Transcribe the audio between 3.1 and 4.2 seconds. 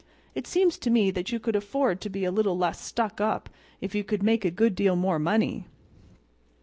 up if you